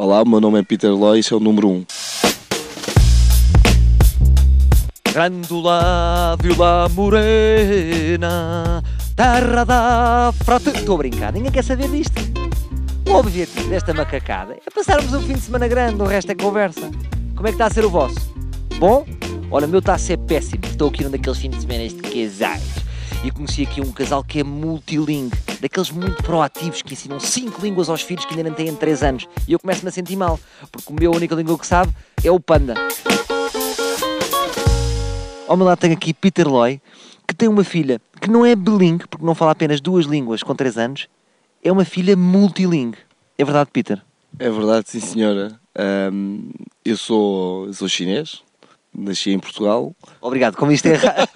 [0.00, 1.72] Olá, meu nome é Peter Lois, é o número 1.
[1.72, 1.86] Um.
[5.12, 8.80] Grândola, Vila Morena,
[9.16, 10.70] terra da frota.
[10.70, 12.14] Estou a brincar, ninguém quer saber disto.
[13.08, 16.88] O objetivo desta macacada é passarmos um fim de semana grande, o resto é conversa.
[17.34, 18.32] Como é que está a ser o vosso?
[18.78, 19.04] Bom?
[19.50, 20.64] Olha, o meu está a ser péssimo.
[20.64, 22.77] Estou aqui num daqueles fins de semana de casais.
[23.24, 27.88] E conheci aqui um casal que é multilingue, daqueles muito proativos que ensinam cinco línguas
[27.88, 29.28] aos filhos que ainda não têm 3 anos.
[29.46, 30.38] E eu começo-me a sentir mal,
[30.70, 31.92] porque o meu única língua que sabe
[32.22, 32.74] é o panda.
[35.48, 36.80] Ao meu lado tenho aqui Peter Loy,
[37.26, 40.54] que tem uma filha que não é bilingue, porque não fala apenas duas línguas com
[40.54, 41.08] 3 anos,
[41.62, 42.98] é uma filha multilingue.
[43.36, 44.00] É verdade, Peter?
[44.38, 45.58] É verdade, sim senhora.
[46.12, 46.50] Um,
[46.84, 48.42] eu, sou, eu sou chinês,
[48.94, 49.94] nasci em Portugal.
[50.20, 51.28] Obrigado, como isto é errado.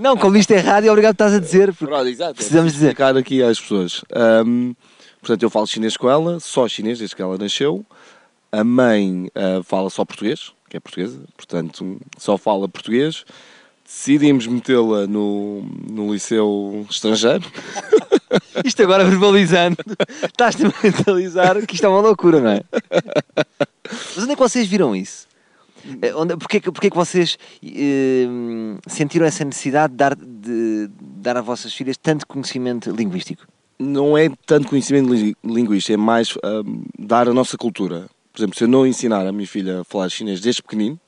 [0.00, 1.74] Não, como isto é errado, e obrigado por estás a dizer.
[1.74, 2.34] Pronto, exato.
[2.34, 2.88] Precisamos dizer.
[2.88, 4.02] Explicar aqui às pessoas.
[4.46, 4.74] Um,
[5.20, 7.84] portanto, eu falo chinês com ela, só chinês desde que ela nasceu.
[8.50, 13.24] A mãe uh, fala só português, que é portuguesa, portanto, só fala português.
[13.84, 17.44] Decidimos metê-la no, no liceu estrangeiro.
[18.64, 19.78] Isto agora verbalizando,
[20.22, 22.62] estás-te a mentalizar que isto é uma loucura, não é?
[23.90, 25.26] Mas onde é que vocês viram isso?
[26.02, 28.26] Eh, porquê, porquê que vocês eh,
[28.98, 33.46] sentiram essa necessidade de dar, de dar às vossas filhas tanto conhecimento linguístico?
[33.78, 35.08] Não é tanto conhecimento
[35.44, 38.08] linguístico, é mais um, dar a nossa cultura.
[38.32, 40.98] Por exemplo, se eu não ensinar a minha filha a falar chinês desde pequenino,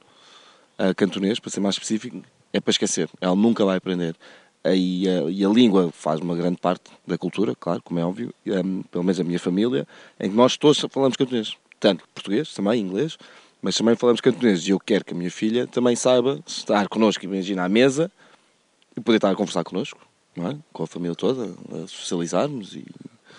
[0.79, 3.09] a cantonês, para ser mais específico, é para esquecer.
[3.21, 4.15] Ela nunca vai aprender.
[4.65, 8.33] E a, e a língua faz uma grande parte da cultura, claro, como é óbvio,
[8.47, 9.87] um, pelo menos a minha família,
[10.19, 11.57] em que nós todos falamos cantonês.
[11.81, 13.17] Tanto português, também inglês,
[13.63, 14.67] mas também falamos cantonês.
[14.67, 18.11] E eu quero que a minha filha também saiba estar connosco, imagina, à mesa
[18.97, 19.99] e poder estar a conversar connosco,
[20.37, 20.57] não é?
[20.73, 22.85] Com a família toda, a socializarmos e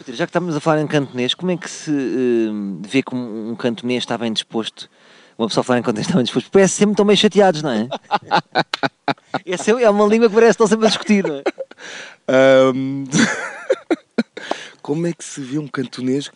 [0.08, 3.52] já que estamos a falar em cantonês, como é que se uh, vê que um,
[3.52, 4.90] um cantonês está bem disposto?
[5.38, 6.50] Uma pessoa a falar em cantonês está bem disposto?
[6.52, 7.88] Parece sempre estão meio chateados, não é?
[9.46, 12.72] Essa é uma língua que parece que estão sempre a discutir, não é?
[12.74, 13.04] Um...
[14.82, 16.32] como é que se vê um cantonês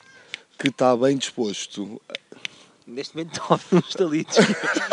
[0.58, 2.02] que está bem disposto?
[2.88, 4.38] Neste momento ouvir uns talitos,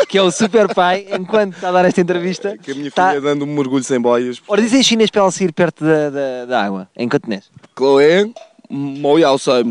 [0.09, 2.57] que é o super pai, enquanto está a dar esta entrevista.
[2.57, 3.09] Que a minha está...
[3.09, 4.41] filha dando um mergulho sem boias.
[4.47, 7.51] Ora, dizem em chinês para ela sair perto da, da, da água, em cantonês.
[7.77, 8.33] Chloe,
[8.67, 9.61] mau yao sai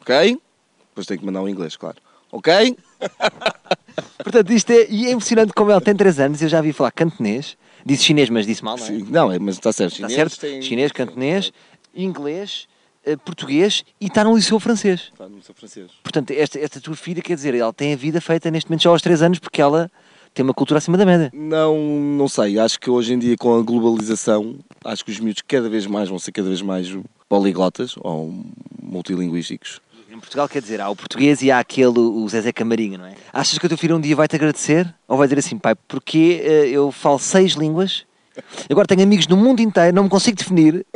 [0.00, 0.40] ok?
[0.88, 1.98] Depois tenho que mandar um inglês, claro.
[2.32, 2.78] Ok?
[4.24, 6.92] Portanto, isto é, e é impressionante como ela tem 3 anos, eu já vi falar
[6.92, 8.88] cantonês, disse chinês, mas disse mal, não é?
[8.88, 9.94] Sim, não, é, mas está certo.
[9.94, 10.38] Está certo?
[10.40, 10.62] Tem...
[10.62, 11.52] Chinês, cantonês,
[11.94, 12.68] inglês,
[13.24, 15.10] português e está no liceu francês.
[15.12, 15.90] Está no liceu francês.
[16.02, 18.90] Portanto, esta, esta tua filha, quer dizer, ela tem a vida feita neste momento já
[18.90, 19.90] aos 3 anos, porque ela
[20.32, 21.30] tem uma cultura acima da média.
[21.34, 22.58] Não, não sei.
[22.58, 26.08] Acho que hoje em dia, com a globalização, acho que os miúdos cada vez mais
[26.08, 26.96] vão ser cada vez mais
[27.28, 28.32] poliglotas ou
[28.82, 29.80] multilinguísticos.
[30.10, 33.14] Em Portugal, quer dizer, há o português e há aquele, o Zezé Camarinha, não é?
[33.32, 34.92] Achas que o teu filho um dia vai-te agradecer?
[35.06, 38.04] Ou vai dizer assim, pai, porque uh, eu falo seis línguas,
[38.70, 40.86] agora tenho amigos no mundo inteiro, não me consigo definir,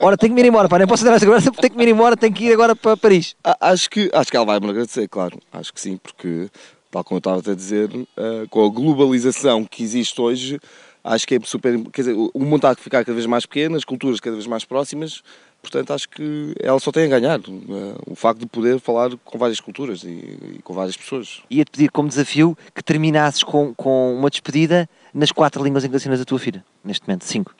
[0.00, 1.84] ora tenho que me ir embora, pá, nem posso dar esta agora, tenho que me
[1.84, 3.34] ir embora, tenho que ir agora para Paris.
[3.60, 6.48] Acho que, acho que ela vai-me agradecer, claro, acho que sim, porque,
[6.90, 10.60] tal como eu estava a dizer, uh, com a globalização que existe hoje,
[11.04, 11.78] acho que é super.
[11.92, 14.46] Quer dizer, o mundo está a ficar cada vez mais pequeno, as culturas cada vez
[14.46, 15.22] mais próximas,
[15.60, 17.38] portanto acho que ela só tem a ganhar.
[17.38, 20.08] Eh, o facto de poder falar com várias culturas e,
[20.56, 21.42] e com várias pessoas.
[21.50, 25.96] Ia-te pedir como desafio que terminasses com, com uma despedida nas quatro línguas em que
[25.96, 27.54] ensinas a tua filha, neste momento, cinco.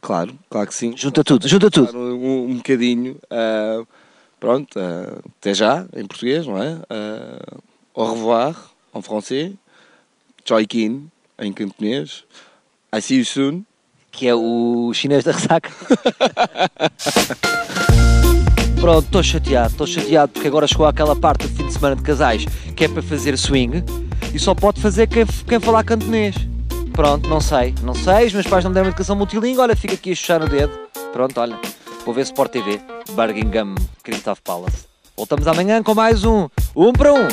[0.00, 0.96] Claro, claro que sim.
[0.96, 1.96] Junta tudo, junta tudo.
[1.96, 3.16] Um, um bocadinho.
[3.24, 3.86] Uh,
[4.38, 6.78] pronto, uh, até já, em português, não é?
[7.92, 8.56] Au revoir,
[8.94, 9.52] em francês.
[10.68, 12.24] Kin, em cantonês.
[12.94, 13.64] I see you soon.
[14.10, 15.70] Que é o chinês da ressaca.
[18.80, 22.02] Pronto, estou chateado, estou chateado porque agora chegou aquela parte do fim de semana de
[22.02, 23.84] casais que é para fazer swing
[24.32, 26.36] e só pode fazer quem, quem falar cantonês.
[26.92, 29.94] Pronto, não sei, não sei, os meus pais não me deram educação multilingue, olha, fica
[29.94, 30.72] aqui a chuchar no dedo.
[31.12, 31.58] Pronto, olha,
[32.04, 34.86] vou ver Sport TV, Birmingham, Crystal Palace.
[35.16, 37.26] Voltamos amanhã com mais um, um para um.